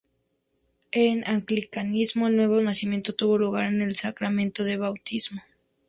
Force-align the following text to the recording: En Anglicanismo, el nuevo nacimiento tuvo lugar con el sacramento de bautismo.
En 0.93 1.23
Anglicanismo, 1.27 2.27
el 2.27 2.35
nuevo 2.35 2.59
nacimiento 2.59 3.13
tuvo 3.13 3.37
lugar 3.37 3.67
con 3.69 3.83
el 3.83 3.93
sacramento 3.93 4.63
de 4.63 4.77
bautismo. 4.77 5.43